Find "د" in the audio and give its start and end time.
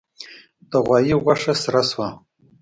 0.69-0.71